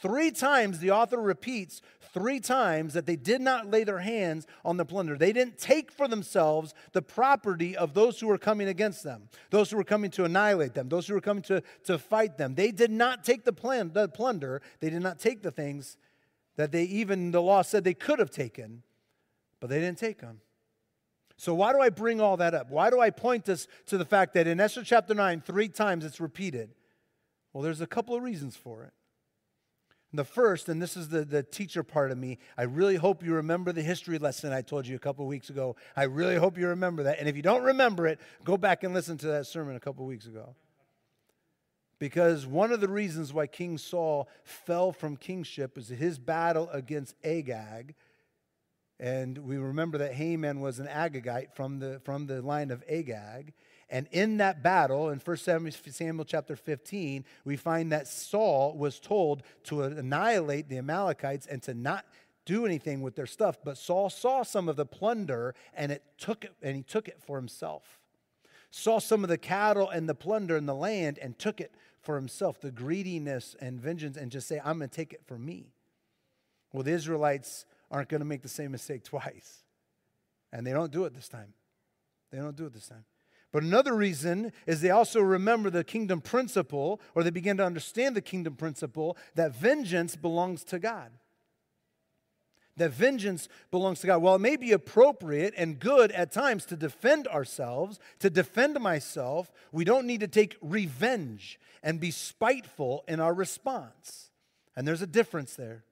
Three 0.00 0.30
times 0.30 0.78
the 0.78 0.92
author 0.92 1.20
repeats 1.20 1.82
three 2.14 2.40
times 2.40 2.94
that 2.94 3.04
they 3.04 3.16
did 3.16 3.42
not 3.42 3.70
lay 3.70 3.84
their 3.84 3.98
hands 3.98 4.46
on 4.64 4.78
the 4.78 4.86
plunder. 4.86 5.18
They 5.18 5.34
didn't 5.34 5.58
take 5.58 5.92
for 5.92 6.08
themselves 6.08 6.72
the 6.92 7.02
property 7.02 7.76
of 7.76 7.92
those 7.92 8.18
who 8.18 8.26
were 8.26 8.38
coming 8.38 8.68
against 8.68 9.04
them, 9.04 9.28
those 9.50 9.70
who 9.70 9.76
were 9.76 9.84
coming 9.84 10.10
to 10.12 10.24
annihilate 10.24 10.72
them, 10.72 10.88
those 10.88 11.06
who 11.06 11.12
were 11.12 11.20
coming 11.20 11.42
to, 11.42 11.62
to 11.84 11.98
fight 11.98 12.38
them. 12.38 12.54
They 12.54 12.70
did 12.70 12.90
not 12.90 13.22
take 13.22 13.44
the, 13.44 13.52
plan, 13.52 13.92
the 13.92 14.08
plunder, 14.08 14.62
they 14.80 14.88
did 14.88 15.02
not 15.02 15.18
take 15.18 15.42
the 15.42 15.50
things 15.50 15.98
that 16.60 16.72
they 16.72 16.82
even, 16.84 17.30
the 17.30 17.40
law 17.40 17.62
said 17.62 17.84
they 17.84 17.94
could 17.94 18.18
have 18.18 18.30
taken, 18.30 18.82
but 19.60 19.70
they 19.70 19.80
didn't 19.80 19.96
take 19.96 20.20
them. 20.20 20.42
So, 21.38 21.54
why 21.54 21.72
do 21.72 21.80
I 21.80 21.88
bring 21.88 22.20
all 22.20 22.36
that 22.36 22.52
up? 22.52 22.70
Why 22.70 22.90
do 22.90 23.00
I 23.00 23.08
point 23.08 23.48
us 23.48 23.66
to 23.86 23.96
the 23.96 24.04
fact 24.04 24.34
that 24.34 24.46
in 24.46 24.60
Esther 24.60 24.84
chapter 24.84 25.14
9, 25.14 25.40
three 25.40 25.68
times 25.68 26.04
it's 26.04 26.20
repeated? 26.20 26.74
Well, 27.54 27.62
there's 27.62 27.80
a 27.80 27.86
couple 27.86 28.14
of 28.14 28.22
reasons 28.22 28.56
for 28.56 28.84
it. 28.84 28.92
The 30.12 30.24
first, 30.24 30.68
and 30.68 30.82
this 30.82 30.98
is 30.98 31.08
the, 31.08 31.24
the 31.24 31.42
teacher 31.42 31.82
part 31.82 32.10
of 32.10 32.18
me, 32.18 32.36
I 32.58 32.64
really 32.64 32.96
hope 32.96 33.24
you 33.24 33.32
remember 33.32 33.72
the 33.72 33.80
history 33.80 34.18
lesson 34.18 34.52
I 34.52 34.60
told 34.60 34.86
you 34.86 34.96
a 34.96 34.98
couple 34.98 35.26
weeks 35.26 35.48
ago. 35.48 35.76
I 35.96 36.02
really 36.02 36.36
hope 36.36 36.58
you 36.58 36.68
remember 36.68 37.04
that. 37.04 37.20
And 37.20 37.26
if 37.26 37.36
you 37.36 37.42
don't 37.42 37.62
remember 37.62 38.06
it, 38.06 38.20
go 38.44 38.58
back 38.58 38.84
and 38.84 38.92
listen 38.92 39.16
to 39.18 39.28
that 39.28 39.46
sermon 39.46 39.76
a 39.76 39.80
couple 39.80 40.04
weeks 40.04 40.26
ago. 40.26 40.56
Because 42.00 42.46
one 42.46 42.72
of 42.72 42.80
the 42.80 42.88
reasons 42.88 43.32
why 43.32 43.46
King 43.46 43.76
Saul 43.78 44.26
fell 44.42 44.90
from 44.90 45.16
kingship 45.16 45.76
is 45.76 45.88
his 45.88 46.18
battle 46.18 46.68
against 46.72 47.14
Agag. 47.22 47.94
And 48.98 49.36
we 49.38 49.58
remember 49.58 49.98
that 49.98 50.14
Haman 50.14 50.60
was 50.60 50.78
an 50.78 50.86
Agagite 50.86 51.52
from 51.54 51.78
the, 51.78 52.00
from 52.02 52.26
the 52.26 52.40
line 52.40 52.70
of 52.70 52.82
Agag. 52.88 53.52
And 53.90 54.08
in 54.12 54.38
that 54.38 54.62
battle, 54.62 55.10
in 55.10 55.18
1 55.18 55.36
Samuel 55.36 56.24
chapter 56.24 56.56
15, 56.56 57.24
we 57.44 57.56
find 57.56 57.92
that 57.92 58.08
Saul 58.08 58.76
was 58.78 58.98
told 58.98 59.42
to 59.64 59.82
annihilate 59.82 60.70
the 60.70 60.78
Amalekites 60.78 61.46
and 61.46 61.62
to 61.64 61.74
not 61.74 62.06
do 62.46 62.64
anything 62.64 63.02
with 63.02 63.14
their 63.14 63.26
stuff. 63.26 63.58
But 63.62 63.76
Saul 63.76 64.08
saw 64.08 64.42
some 64.42 64.70
of 64.70 64.76
the 64.76 64.86
plunder 64.86 65.54
and 65.74 65.92
it 65.92 66.02
took 66.16 66.44
it, 66.44 66.54
and 66.62 66.76
he 66.76 66.82
took 66.82 67.08
it 67.08 67.20
for 67.20 67.36
himself. 67.36 67.98
Saw 68.70 69.00
some 69.00 69.22
of 69.24 69.28
the 69.28 69.38
cattle 69.38 69.90
and 69.90 70.08
the 70.08 70.14
plunder 70.14 70.56
in 70.56 70.66
the 70.66 70.74
land 70.74 71.18
and 71.18 71.38
took 71.38 71.60
it 71.60 71.74
for 72.02 72.16
himself, 72.16 72.60
the 72.60 72.70
greediness 72.70 73.56
and 73.60 73.80
vengeance, 73.80 74.16
and 74.16 74.30
just 74.30 74.48
say, 74.48 74.60
I'm 74.64 74.78
going 74.78 74.90
to 74.90 74.96
take 74.96 75.12
it 75.12 75.22
for 75.26 75.38
me. 75.38 75.72
Well, 76.72 76.82
the 76.82 76.92
Israelites 76.92 77.66
aren't 77.90 78.08
going 78.08 78.20
to 78.20 78.26
make 78.26 78.42
the 78.42 78.48
same 78.48 78.70
mistake 78.70 79.04
twice. 79.04 79.64
And 80.52 80.66
they 80.66 80.72
don't 80.72 80.92
do 80.92 81.04
it 81.04 81.14
this 81.14 81.28
time. 81.28 81.54
They 82.30 82.38
don't 82.38 82.56
do 82.56 82.66
it 82.66 82.72
this 82.72 82.88
time. 82.88 83.04
But 83.52 83.64
another 83.64 83.94
reason 83.94 84.52
is 84.66 84.80
they 84.80 84.90
also 84.90 85.20
remember 85.20 85.70
the 85.70 85.82
kingdom 85.82 86.20
principle, 86.20 87.00
or 87.14 87.24
they 87.24 87.30
begin 87.30 87.56
to 87.56 87.64
understand 87.64 88.14
the 88.14 88.20
kingdom 88.20 88.54
principle 88.54 89.16
that 89.34 89.54
vengeance 89.54 90.14
belongs 90.14 90.62
to 90.64 90.78
God. 90.78 91.10
That 92.76 92.92
vengeance 92.92 93.48
belongs 93.70 94.00
to 94.00 94.06
God. 94.06 94.22
While 94.22 94.36
it 94.36 94.40
may 94.40 94.56
be 94.56 94.72
appropriate 94.72 95.54
and 95.56 95.78
good 95.78 96.12
at 96.12 96.32
times 96.32 96.64
to 96.66 96.76
defend 96.76 97.26
ourselves, 97.28 97.98
to 98.20 98.30
defend 98.30 98.80
myself, 98.80 99.52
we 99.72 99.84
don't 99.84 100.06
need 100.06 100.20
to 100.20 100.28
take 100.28 100.56
revenge 100.62 101.58
and 101.82 102.00
be 102.00 102.10
spiteful 102.10 103.04
in 103.06 103.20
our 103.20 103.34
response. 103.34 104.30
And 104.76 104.86
there's 104.86 105.02
a 105.02 105.06
difference 105.06 105.56
there. 105.56 105.84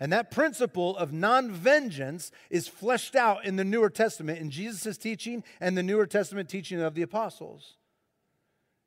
And 0.00 0.12
that 0.12 0.30
principle 0.30 0.96
of 0.96 1.12
non 1.12 1.50
vengeance 1.50 2.30
is 2.50 2.68
fleshed 2.68 3.14
out 3.14 3.44
in 3.44 3.56
the 3.56 3.64
Newer 3.64 3.90
Testament, 3.90 4.38
in 4.38 4.50
Jesus' 4.50 4.98
teaching 4.98 5.44
and 5.60 5.76
the 5.76 5.82
Newer 5.82 6.06
Testament 6.06 6.48
teaching 6.48 6.80
of 6.80 6.94
the 6.94 7.02
apostles. 7.02 7.74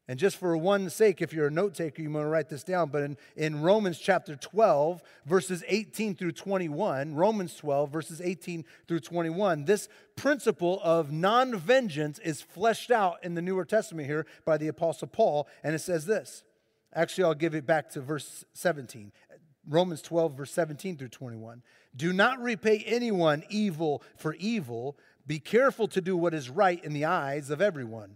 And 0.10 0.18
just 0.18 0.38
for 0.38 0.56
one 0.56 0.90
sake, 0.90 1.22
if 1.22 1.34
you're 1.34 1.48
a 1.48 1.52
note 1.52 1.74
taker, 1.74 2.02
you 2.02 2.10
want 2.10 2.24
to 2.24 2.30
write 2.30 2.48
this 2.48 2.64
down. 2.64 2.90
But 2.90 3.04
in, 3.04 3.18
in 3.36 3.62
Romans 3.62 4.00
chapter 4.00 4.38
12, 4.38 5.02
verses 5.26 5.66
18 5.68 6.16
through 6.16 6.32
21, 6.32 7.14
Romans 7.14 7.56
12, 7.58 7.92
verses 7.92 8.22
18 8.22 8.64
through 8.88 9.02
21, 9.02 9.66
this 9.66 9.90
principle 10.16 10.80
of 10.82 11.12
non 11.12 11.58
vengeance 11.58 12.20
is 12.20 12.42
fleshed 12.42 12.90
out 12.90 13.18
in 13.22 13.36
the 13.36 13.42
Newer 13.42 13.66
Testament 13.66 14.08
here 14.08 14.26
by 14.46 14.58
the 14.58 14.70
Apostle 14.70 15.10
Paul. 15.10 15.46
And 15.62 15.76
it 15.76 15.80
says 15.80 16.06
this. 16.06 16.44
Actually, 16.94 17.26
I'll 17.26 17.34
give 17.36 17.54
it 17.54 17.66
back 17.66 17.90
to 17.90 18.02
verse 18.02 18.46
17. 18.54 19.12
Romans 19.68 20.02
12, 20.02 20.38
verse 20.38 20.52
17 20.52 20.96
through 20.96 21.10
21. 21.10 21.62
Do 21.98 22.14
not 22.14 22.42
repay 22.42 22.82
anyone 22.88 23.44
evil 23.50 24.02
for 24.16 24.36
evil. 24.36 24.98
Be 25.26 25.40
careful 25.40 25.90
to 25.90 26.00
do 26.00 26.16
what 26.16 26.34
is 26.34 26.50
right 26.50 26.82
in 26.82 26.94
the 26.94 27.04
eyes 27.04 27.50
of 27.50 27.62
everyone. 27.62 28.16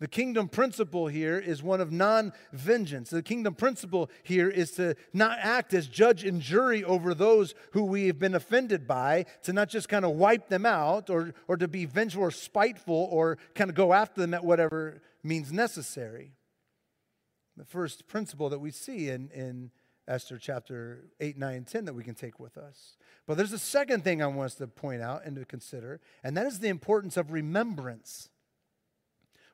The 0.00 0.08
kingdom 0.08 0.48
principle 0.48 1.06
here 1.06 1.38
is 1.38 1.62
one 1.62 1.80
of 1.80 1.92
non 1.92 2.32
vengeance. 2.52 3.10
The 3.10 3.22
kingdom 3.22 3.54
principle 3.54 4.10
here 4.24 4.50
is 4.50 4.72
to 4.72 4.96
not 5.12 5.38
act 5.40 5.72
as 5.72 5.86
judge 5.86 6.24
and 6.24 6.40
jury 6.40 6.82
over 6.82 7.14
those 7.14 7.54
who 7.72 7.84
we 7.84 8.08
have 8.08 8.18
been 8.18 8.34
offended 8.34 8.88
by, 8.88 9.26
to 9.44 9.52
not 9.52 9.68
just 9.68 9.88
kind 9.88 10.04
of 10.04 10.12
wipe 10.12 10.48
them 10.48 10.66
out 10.66 11.10
or, 11.10 11.32
or 11.46 11.56
to 11.56 11.68
be 11.68 11.84
vengeful 11.84 12.22
or 12.22 12.32
spiteful 12.32 13.08
or 13.10 13.38
kind 13.54 13.70
of 13.70 13.76
go 13.76 13.92
after 13.92 14.20
them 14.20 14.34
at 14.34 14.44
whatever 14.44 15.00
means 15.22 15.52
necessary. 15.52 16.32
The 17.56 17.64
first 17.64 18.08
principle 18.08 18.48
that 18.48 18.58
we 18.58 18.72
see 18.72 19.08
in, 19.08 19.30
in 19.30 19.70
Esther 20.08 20.38
chapter 20.38 21.04
8, 21.20 21.38
9, 21.38 21.54
and 21.54 21.66
10 21.66 21.84
that 21.84 21.94
we 21.94 22.02
can 22.02 22.14
take 22.14 22.40
with 22.40 22.58
us. 22.58 22.96
But 23.26 23.36
there's 23.36 23.52
a 23.52 23.58
second 23.58 24.02
thing 24.02 24.20
I 24.20 24.26
want 24.26 24.46
us 24.46 24.54
to 24.56 24.66
point 24.66 25.02
out 25.02 25.24
and 25.24 25.36
to 25.36 25.44
consider, 25.44 26.00
and 26.22 26.36
that 26.36 26.46
is 26.46 26.58
the 26.58 26.68
importance 26.68 27.16
of 27.16 27.30
remembrance. 27.30 28.28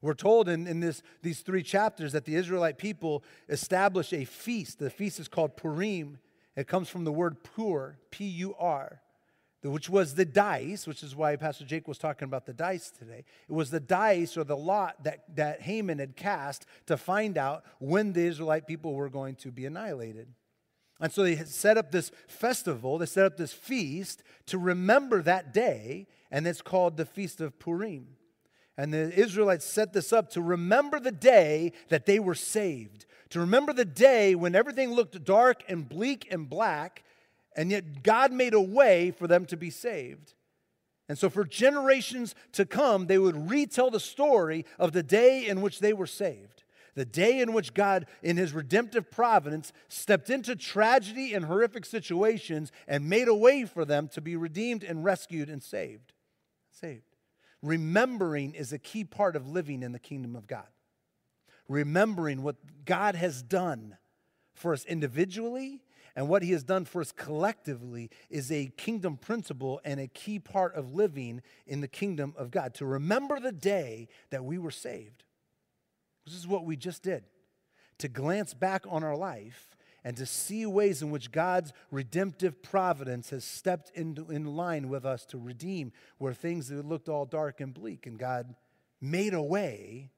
We're 0.03 0.15
told 0.15 0.49
in, 0.49 0.67
in 0.67 0.81
this, 0.81 1.03
these 1.23 1.41
three 1.41 1.63
chapters 1.63 2.13
that 2.13 2.25
the 2.25 2.35
Israelite 2.35 2.79
people 2.79 3.23
established 3.49 4.15
a 4.15 4.25
feast. 4.25 4.79
The 4.79 4.91
feast 4.91 5.21
is 5.21 5.29
called 5.29 5.57
Purim. 5.57 6.19
It 6.57 6.67
comes 6.67 6.89
from 6.89 7.05
the 7.05 7.13
word 7.13 7.43
pur, 7.43 7.99
P 8.11 8.25
U 8.27 8.55
R 8.59 9.01
which 9.63 9.91
was 9.91 10.15
the 10.15 10.25
dice, 10.25 10.87
which 10.87 11.03
is 11.03 11.15
why 11.15 11.37
Pastor 11.37 11.65
Jake 11.65 11.87
was 11.87 11.99
talking 11.99 12.25
about 12.25 12.47
the 12.47 12.53
dice 12.53 12.91
today. 12.91 13.25
It 13.49 13.53
was 13.53 13.71
the 13.71 13.81
dice 13.81 14.37
or 14.37 14.45
the 14.45 14.57
lot 14.57 15.05
that, 15.05 15.37
that 15.37 15.61
Haman 15.63 15.99
had 15.99 16.17
cast 16.17 16.65
to 16.87 16.97
find 16.97 17.37
out 17.37 17.65
when 17.79 18.13
the 18.13 18.25
Israelite 18.25 18.67
people 18.67 18.95
were 18.95 19.11
going 19.11 19.35
to 19.37 19.51
be 19.51 19.67
annihilated. 19.67 20.29
And 20.99 21.13
so 21.13 21.23
they 21.23 21.37
set 21.37 21.77
up 21.77 21.93
this 21.93 22.11
festival, 22.27 22.99
they 22.99 23.07
set 23.07 23.27
up 23.27 23.37
this 23.37 23.53
feast 23.53 24.23
to 24.47 24.59
remember 24.59 25.23
that 25.23 25.53
day, 25.53 26.07
and 26.31 26.47
it's 26.47 26.63
called 26.63 26.97
the 26.97 27.07
Feast 27.07 27.41
of 27.41 27.59
Purim. 27.59 28.09
And 28.81 28.95
the 28.95 29.13
Israelites 29.13 29.67
set 29.67 29.93
this 29.93 30.11
up 30.11 30.31
to 30.31 30.41
remember 30.41 30.99
the 30.99 31.13
day 31.13 31.73
that 31.91 32.07
they 32.07 32.19
were 32.19 32.35
saved, 32.35 33.05
to 33.29 33.39
remember 33.39 33.75
the 33.75 33.85
day 33.85 34.35
when 34.35 34.55
everything 34.55 34.93
looked 34.93 35.23
dark 35.23 35.63
and 35.69 35.87
bleak 35.87 36.27
and 36.31 36.49
black, 36.49 37.05
and 37.55 37.71
yet 37.71 38.03
God 38.03 38.33
made 38.33 38.55
a 38.55 38.61
way 38.61 39.11
for 39.11 39.27
them 39.27 39.45
to 39.47 39.57
be 39.59 39.69
saved. 39.69 40.33
And 41.11 41.19
so, 41.19 41.29
for 41.29 41.45
generations 41.45 42.35
to 42.53 42.65
come, 42.65 43.07
they 43.07 43.19
would 43.19 43.51
retell 43.51 43.91
the 43.91 44.01
story 44.01 44.65
of 44.79 44.93
the 44.93 45.03
day 45.03 45.47
in 45.47 45.61
which 45.61 45.81
they 45.81 45.93
were 45.93 46.07
saved. 46.07 46.65
The 46.95 47.05
day 47.05 47.41
in 47.41 47.53
which 47.53 47.75
God, 47.75 48.07
in 48.23 48.39
his 48.39 48.55
redemptive 48.55 49.11
providence, 49.11 49.75
stepped 49.89 50.31
into 50.31 50.57
tragedy 50.57 51.35
and 51.35 51.45
horrific 51.45 51.85
situations 51.85 52.73
and 52.89 53.11
made 53.11 53.29
a 53.29 53.35
way 53.35 53.67
for 53.67 53.85
them 53.85 54.09
to 54.15 54.23
be 54.23 54.37
redeemed 54.37 54.85
and 54.85 55.05
rescued 55.05 55.51
and 55.51 55.63
saved. 55.63 56.15
Saved. 56.71 57.10
Remembering 57.63 58.55
is 58.55 58.73
a 58.73 58.79
key 58.79 59.05
part 59.05 59.37
of 59.37 59.49
living 59.49 59.83
in 59.83 59.93
the 59.93 59.99
kingdom 59.99 60.35
of 60.35 60.47
God. 60.47 60.67
Remembering 61.69 62.43
what 62.43 62.57
God 62.85 63.15
has 63.15 63.43
done 63.43 63.97
for 64.55 64.73
us 64.73 64.85
individually 64.87 65.83
and 66.17 66.29
what 66.29 66.43
he 66.43 66.53
has 66.53 66.65
done 66.65 66.85
for 66.85 67.01
us 67.01 67.13
collectively 67.13 68.11
is 68.29 68.51
a 68.51 68.73
kingdom 68.77 69.17
principle 69.17 69.81
and 69.85 70.01
a 70.01 70.09
key 70.09 70.39
part 70.39 70.75
of 70.75 70.95
living 70.95 71.43
in 71.67 71.81
the 71.81 71.89
kingdom 71.89 72.35
of 72.37 72.51
God. 72.51 72.75
To 72.75 72.87
remember 72.87 73.39
the 73.39 73.53
day 73.53 74.09
that 74.31 74.45
we 74.45 74.59
were 74.59 74.71
saved. 74.71 75.25
This 76.27 76.35
is 76.35 76.49
what 76.49 76.65
we 76.65 76.77
just 76.77 77.03
did. 77.03 77.25
To 77.99 78.09
glance 78.09 78.55
back 78.55 78.85
on 78.89 79.05
our 79.05 79.17
life 79.17 79.70
and 80.05 80.17
to 80.17 80.27
see 80.27 80.65
ways 80.67 81.03
in 81.03 81.11
which 81.11 81.33
God's 81.33 81.73
redemptive 81.91 82.63
providence 82.63 83.31
has 83.31 83.45
stepped 83.45 83.91
into, 83.95 84.31
in 84.31 84.57
line 84.57 84.89
with 84.89 85.05
us 85.05 85.25
to 85.27 85.39
redeem 85.39 85.93
where 86.19 86.33
things 86.33 86.71
looked 86.71 87.09
all 87.09 87.27
dark 87.27 87.61
and 87.61 87.75
bleak, 87.75 88.07
and 88.07 88.19
God 88.19 88.55
made 89.01 89.35
a 89.35 89.43
way 89.43 90.11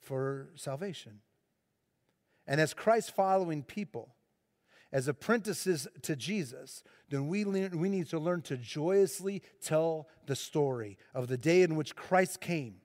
for 0.00 0.50
salvation. 0.54 1.20
And 2.46 2.60
as 2.60 2.74
Christ 2.74 3.14
following 3.14 3.62
people, 3.62 4.14
as 4.92 5.08
apprentices 5.08 5.88
to 6.02 6.14
Jesus, 6.14 6.84
then 7.08 7.26
we, 7.26 7.44
we 7.44 7.88
need 7.88 8.08
to 8.10 8.18
learn 8.18 8.42
to 8.42 8.56
joyously 8.56 9.42
tell 9.60 10.08
the 10.26 10.36
story 10.36 10.98
of 11.14 11.26
the 11.26 11.36
day 11.36 11.62
in 11.62 11.74
which 11.74 11.96
Christ 11.96 12.40
came 12.40 12.76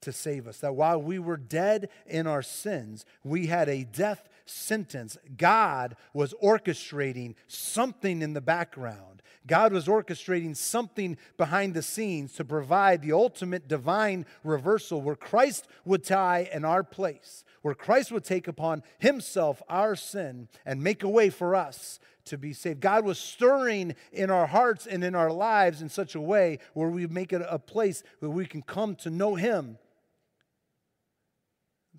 to 0.00 0.12
save 0.12 0.48
us. 0.48 0.58
That 0.58 0.74
while 0.74 1.00
we 1.00 1.18
were 1.18 1.36
dead 1.36 1.88
in 2.06 2.26
our 2.26 2.42
sins, 2.42 3.06
we 3.22 3.46
had 3.46 3.68
a 3.68 3.84
death 3.84 4.28
sentence. 4.46 5.16
God 5.36 5.96
was 6.12 6.34
orchestrating 6.42 7.34
something 7.46 8.22
in 8.22 8.32
the 8.32 8.40
background. 8.40 9.22
God 9.46 9.72
was 9.72 9.86
orchestrating 9.86 10.56
something 10.56 11.16
behind 11.36 11.74
the 11.74 11.82
scenes 11.82 12.34
to 12.34 12.44
provide 12.44 13.02
the 13.02 13.12
ultimate 13.12 13.66
divine 13.66 14.24
reversal 14.44 15.00
where 15.00 15.16
Christ 15.16 15.66
would 15.84 16.02
die 16.02 16.48
in 16.52 16.64
our 16.64 16.84
place, 16.84 17.44
where 17.62 17.74
Christ 17.74 18.12
would 18.12 18.24
take 18.24 18.46
upon 18.46 18.82
himself 18.98 19.62
our 19.68 19.96
sin 19.96 20.48
and 20.64 20.82
make 20.82 21.02
a 21.02 21.08
way 21.08 21.28
for 21.28 21.56
us 21.56 21.98
to 22.26 22.38
be 22.38 22.52
saved. 22.52 22.80
God 22.80 23.04
was 23.04 23.18
stirring 23.18 23.96
in 24.12 24.30
our 24.30 24.46
hearts 24.46 24.86
and 24.86 25.02
in 25.02 25.16
our 25.16 25.32
lives 25.32 25.82
in 25.82 25.88
such 25.88 26.14
a 26.14 26.20
way 26.20 26.58
where 26.74 26.88
we 26.88 27.06
make 27.08 27.32
it 27.32 27.42
a 27.48 27.58
place 27.58 28.04
where 28.20 28.30
we 28.30 28.46
can 28.46 28.62
come 28.62 28.94
to 28.96 29.10
know 29.10 29.34
him 29.34 29.76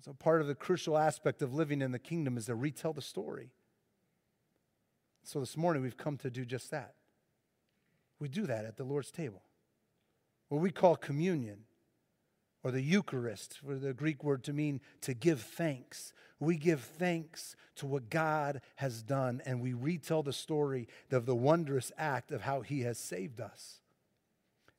so, 0.04 0.12
part 0.12 0.42
of 0.42 0.46
the 0.46 0.54
crucial 0.54 0.98
aspect 0.98 1.40
of 1.40 1.54
living 1.54 1.80
in 1.80 1.90
the 1.90 1.98
kingdom 1.98 2.36
is 2.36 2.44
to 2.46 2.54
retell 2.54 2.92
the 2.92 3.00
story. 3.00 3.52
So, 5.22 5.40
this 5.40 5.56
morning 5.56 5.82
we've 5.82 5.96
come 5.96 6.18
to 6.18 6.30
do 6.30 6.44
just 6.44 6.70
that. 6.72 6.92
We 8.18 8.28
do 8.28 8.46
that 8.46 8.66
at 8.66 8.76
the 8.76 8.84
Lord's 8.84 9.10
table. 9.10 9.40
What 10.50 10.60
we 10.60 10.70
call 10.70 10.96
communion 10.96 11.60
or 12.62 12.70
the 12.70 12.82
Eucharist, 12.82 13.58
for 13.64 13.76
the 13.76 13.94
Greek 13.94 14.22
word 14.22 14.44
to 14.44 14.52
mean 14.52 14.82
to 15.00 15.14
give 15.14 15.40
thanks. 15.40 16.12
We 16.38 16.58
give 16.58 16.82
thanks 16.82 17.56
to 17.76 17.86
what 17.86 18.10
God 18.10 18.60
has 18.76 19.02
done, 19.02 19.40
and 19.46 19.62
we 19.62 19.72
retell 19.72 20.22
the 20.22 20.34
story 20.34 20.86
of 21.12 21.24
the 21.24 21.34
wondrous 21.34 21.90
act 21.96 22.30
of 22.30 22.42
how 22.42 22.60
He 22.60 22.82
has 22.82 22.98
saved 22.98 23.40
us, 23.40 23.80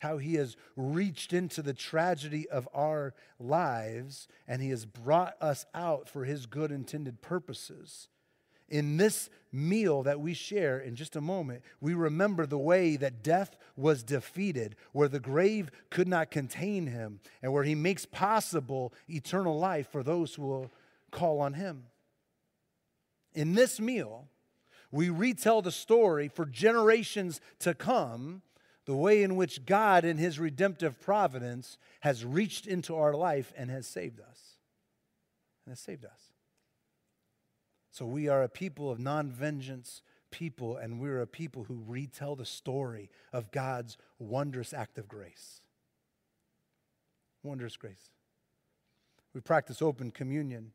how 0.06 0.18
He 0.18 0.36
has 0.36 0.56
reached 0.76 1.34
into 1.34 1.62
the 1.62 1.74
tragedy 1.74 2.48
of 2.50 2.68
our 2.74 3.14
lives, 3.40 4.28
and 4.48 4.62
He 4.62 4.70
has 4.70 4.86
brought 4.86 5.36
us 5.42 5.66
out 5.74 6.08
for 6.10 6.26
His 6.26 6.46
good 6.46 6.72
intended 6.72 7.22
purposes 7.22 8.08
in 8.70 8.98
this 8.98 9.30
meal 9.52 10.04
that 10.04 10.20
we 10.20 10.34
share 10.34 10.80
in 10.80 10.96
just 10.96 11.16
a 11.16 11.22
moment, 11.22 11.62
we 11.80 11.94
remember 11.94 12.46
the 12.46 12.58
way 12.58 12.96
that 12.98 13.24
death 13.24 13.56
was 13.76 14.04
defeated, 14.04 14.76
where 14.92 15.08
the 15.08 15.20
grave 15.20 15.70
could 15.90 16.08
not 16.08 16.32
contain 16.32 16.88
him, 16.88 17.20
and 17.42 17.54
where 17.54 17.64
he 17.64 17.76
makes 17.76 18.06
possible 18.06 18.94
eternal 19.10 19.58
life 19.58 19.92
for 19.92 20.04
those 20.04 20.36
who 20.36 20.44
will 20.44 20.72
call 21.12 21.40
on 21.40 21.54
him. 21.54 21.84
In 23.34 23.54
this 23.54 23.80
meal, 23.80 24.28
we 24.92 25.10
retell 25.10 25.62
the 25.62 25.72
story 25.72 26.28
for 26.28 26.46
generations 26.46 27.42
to 27.60 27.74
come, 27.74 28.42
the 28.86 28.96
way 28.96 29.24
in 29.24 29.36
which 29.36 29.66
God, 29.66 30.06
in 30.06 30.18
his 30.18 30.40
redemptive 30.40 31.02
providence, 31.02 31.78
has 32.02 32.24
reached 32.24 32.68
into 32.68 32.96
our 32.96 33.14
life 33.14 33.52
and 33.58 33.70
has 33.70 33.88
saved 33.88 34.20
us. 34.20 34.58
And 35.66 35.72
has 35.72 35.80
saved 35.80 36.06
us. 36.06 36.34
So 37.92 38.06
we 38.06 38.28
are 38.28 38.44
a 38.44 38.50
people 38.50 38.92
of 38.92 39.00
non 39.00 39.32
vengeance 39.32 40.02
people, 40.30 40.76
and 40.78 41.00
we're 41.00 41.22
a 41.22 41.28
people 41.28 41.64
who 41.64 41.82
retell 41.88 42.36
the 42.36 42.46
story 42.46 43.10
of 43.32 43.52
God's 43.52 43.98
wondrous 44.20 44.74
act 44.74 44.98
of 44.98 45.08
grace. 45.08 45.62
Wondrous 47.42 47.78
grace. 47.78 48.10
We 49.34 49.42
practice 49.42 49.82
open 49.82 50.12
communion 50.12 50.72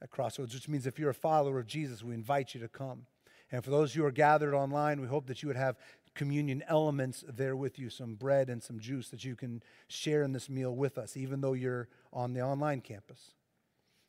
at 0.00 0.10
Crossroads, 0.10 0.54
which 0.54 0.68
means 0.68 0.86
if 0.86 0.98
you're 0.98 1.10
a 1.10 1.14
follower 1.14 1.58
of 1.58 1.66
Jesus, 1.66 2.02
we 2.02 2.14
invite 2.14 2.54
you 2.54 2.60
to 2.60 2.68
come. 2.68 3.06
And 3.50 3.64
for 3.64 3.70
those 3.70 3.94
who 3.94 4.04
are 4.04 4.10
gathered 4.10 4.54
online, 4.54 5.00
we 5.00 5.06
hope 5.06 5.26
that 5.26 5.42
you 5.42 5.48
would 5.48 5.56
have 5.56 5.76
communion 6.16 6.64
elements 6.66 7.24
there 7.28 7.54
with 7.54 7.78
you 7.78 7.88
some 7.88 8.14
bread 8.14 8.50
and 8.50 8.62
some 8.62 8.80
juice 8.80 9.10
that 9.10 9.24
you 9.24 9.36
can 9.36 9.62
share 9.86 10.22
in 10.22 10.32
this 10.32 10.48
meal 10.48 10.74
with 10.74 10.98
us, 10.98 11.16
even 11.16 11.40
though 11.40 11.52
you're 11.52 11.88
on 12.12 12.32
the 12.32 12.40
online 12.40 12.80
campus. 12.80 13.32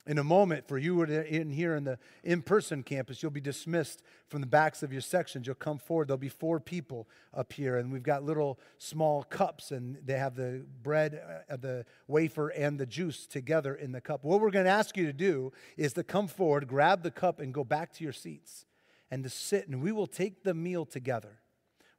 In 0.07 0.17
a 0.19 0.23
moment, 0.23 0.65
for 0.69 0.77
you 0.77 1.03
in 1.03 1.49
here 1.49 1.75
in 1.75 1.83
the 1.83 1.99
in 2.23 2.41
person 2.41 2.81
campus, 2.81 3.21
you'll 3.21 3.29
be 3.29 3.41
dismissed 3.41 4.01
from 4.29 4.39
the 4.39 4.47
backs 4.47 4.81
of 4.81 4.93
your 4.93 5.01
sections. 5.01 5.45
You'll 5.45 5.55
come 5.55 5.77
forward. 5.77 6.07
There'll 6.07 6.17
be 6.17 6.29
four 6.29 6.61
people 6.61 7.09
up 7.33 7.51
here, 7.51 7.77
and 7.77 7.91
we've 7.91 8.03
got 8.03 8.23
little 8.23 8.57
small 8.77 9.23
cups, 9.23 9.71
and 9.71 9.97
they 10.05 10.17
have 10.17 10.35
the 10.35 10.65
bread, 10.81 11.21
uh, 11.49 11.57
the 11.57 11.85
wafer, 12.07 12.47
and 12.47 12.79
the 12.79 12.85
juice 12.85 13.27
together 13.27 13.75
in 13.75 13.91
the 13.91 13.99
cup. 13.99 14.23
What 14.23 14.39
we're 14.39 14.49
going 14.49 14.63
to 14.63 14.71
ask 14.71 14.95
you 14.95 15.05
to 15.07 15.13
do 15.13 15.51
is 15.75 15.91
to 15.93 16.03
come 16.03 16.29
forward, 16.29 16.69
grab 16.69 17.03
the 17.03 17.11
cup, 17.11 17.41
and 17.41 17.53
go 17.53 17.65
back 17.65 17.91
to 17.95 18.03
your 18.05 18.13
seats 18.13 18.65
and 19.11 19.23
to 19.23 19.29
sit, 19.29 19.67
and 19.67 19.81
we 19.81 19.91
will 19.91 20.07
take 20.07 20.43
the 20.43 20.53
meal 20.53 20.85
together. 20.85 21.39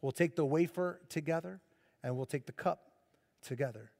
We'll 0.01 0.13
take 0.13 0.37
the 0.37 0.45
wafer 0.45 1.01
together, 1.09 1.61
and 2.03 2.17
we'll 2.17 2.27
take 2.27 2.47
the 2.47 2.53
cup 2.53 2.93
together. 3.43 3.91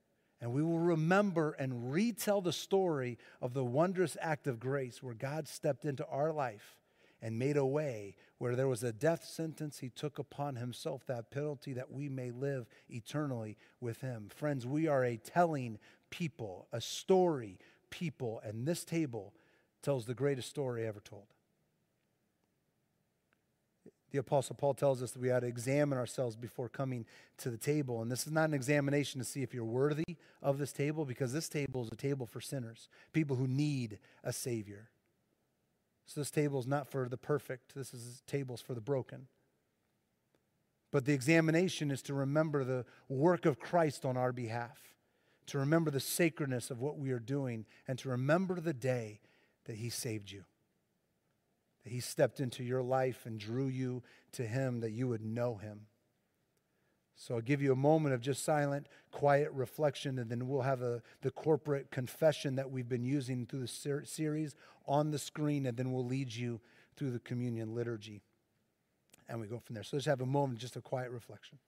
And 0.41 0.53
we 0.53 0.63
will 0.63 0.79
remember 0.79 1.53
and 1.53 1.93
retell 1.93 2.41
the 2.41 2.53
story 2.53 3.19
of 3.43 3.55
the 3.55 3.65
wondrous 3.65 4.17
act 4.21 4.47
of 4.47 4.61
grace 4.61 5.03
where 5.03 5.15
God 5.15 5.49
stepped 5.49 5.85
into 5.85 6.07
our 6.07 6.33
life 6.33 6.77
and 7.21 7.39
made 7.39 7.57
a 7.57 7.67
way 7.67 8.15
where 8.39 8.55
there 8.55 8.69
was 8.69 8.85
a 8.85 8.93
death 8.93 9.25
sentence. 9.25 9.81
He 9.81 9.89
took 9.89 10.21
upon 10.21 10.55
himself 10.55 11.05
that 11.07 11.33
penalty 11.33 11.73
that 11.73 11.91
we 11.91 12.09
may 12.09 12.31
live 12.31 12.69
eternally 12.89 13.57
with 13.81 14.01
him. 14.01 14.29
Friends, 14.33 14.65
we 14.65 14.87
are 14.87 15.05
a 15.05 15.17
telling 15.17 15.79
people, 16.11 16.69
a 16.73 16.81
story 16.81 17.59
people, 17.91 18.41
and 18.45 18.67
this 18.67 18.85
table 18.85 19.35
tells 19.83 20.07
the 20.07 20.15
greatest 20.15 20.49
story 20.49 20.87
ever 20.87 21.01
told 21.01 21.27
the 24.11 24.19
Apostle 24.19 24.57
Paul 24.57 24.75
tells 24.75 25.03
us 25.03 25.11
that 25.11 25.21
we 25.21 25.31
ought 25.31 25.41
to 25.41 25.47
examine 25.47 25.99
ourselves 25.99 26.35
before 26.35 26.69
coming 26.69 27.05
to 27.39 27.51
the 27.51 27.59
table. 27.59 28.01
And 28.01 28.11
this 28.11 28.27
is 28.27 28.33
not 28.33 28.49
an 28.49 28.55
examination 28.55 29.19
to 29.21 29.25
see 29.25 29.43
if 29.43 29.53
you're 29.53 29.65
worthy 29.65 30.17
of 30.43 30.59
this 30.59 30.73
table, 30.73 31.05
because 31.05 31.33
this 31.33 31.49
table 31.49 31.83
is 31.83 31.91
a 31.93 31.97
table 31.97 32.27
for 32.27 32.41
sinners, 32.41 32.89
people 33.13 33.37
who 33.37 33.47
need 33.47 33.99
a 34.25 34.33
Savior. 34.33 34.89
So 36.07 36.21
this 36.21 36.31
table 36.31 36.59
is 36.59 36.67
not 36.67 36.91
for 36.91 37.07
the 37.09 37.19
perfect, 37.19 37.75
this 37.75 37.93
is 37.93 38.23
tables 38.27 38.63
for 38.63 38.73
the 38.73 38.81
broken. 38.81 39.27
But 40.91 41.05
the 41.05 41.13
examination 41.13 41.91
is 41.91 42.01
to 42.03 42.15
remember 42.15 42.65
the 42.65 42.87
work 43.11 43.45
of 43.45 43.61
Christ 43.61 44.07
on 44.07 44.17
our 44.17 44.33
behalf, 44.33 44.79
to 45.49 45.59
remember 45.59 45.91
the 45.91 46.01
sacredness 46.01 46.71
of 46.71 46.81
what 46.81 46.99
we 46.99 47.11
are 47.11 47.19
doing, 47.19 47.67
and 47.87 47.99
to 47.99 48.09
remember 48.09 48.59
the 48.59 48.73
day 48.73 49.21
that 49.67 49.77
He 49.77 49.91
saved 49.91 50.31
you. 50.31 50.45
He 51.85 52.01
stepped 52.01 52.41
into 52.41 52.63
your 52.63 52.83
life 52.83 53.25
and 53.25 53.39
drew 53.39 53.67
you 53.67 54.03
to 54.33 54.43
Him 54.43 54.81
that 54.81 54.91
you 54.91 55.09
would 55.09 55.25
know 55.25 55.57
Him. 55.57 55.87
So 57.17 57.35
I'll 57.35 57.41
give 57.41 57.61
you 57.61 57.73
a 57.73 57.77
moment 57.77 58.15
of 58.15 58.21
just 58.21 58.45
silent, 58.45 58.87
quiet 59.11 59.51
reflection, 59.53 60.19
and 60.21 60.31
then 60.31 60.47
we'll 60.47 60.63
have 60.63 60.83
a, 60.83 61.03
the 61.23 61.33
corporate 61.33 61.91
confession 61.91 62.55
that 62.57 62.71
we've 62.71 62.89
been 62.89 63.05
using 63.05 63.45
through 63.45 63.61
the 63.61 63.69
ser- 63.69 64.05
series 64.05 64.55
on 64.87 65.11
the 65.11 65.19
screen, 65.19 65.67
and 65.67 65.77
then 65.77 65.93
we'll 65.93 66.07
lead 66.07 66.33
you 66.33 66.61
through 66.97 67.11
the 67.11 67.19
communion 67.19 67.75
liturgy. 67.75 68.23
And 69.29 69.41
we 69.41 69.49
go 69.49 69.59
from 69.59 69.75
there. 69.75 69.83
So 69.83 69.97
let's 69.97 70.07
have 70.07 70.21
a 70.21 70.27
moment, 70.27 70.61
just 70.61 70.77
a 70.77 70.81
quiet 70.81 71.11
reflection. 71.11 71.59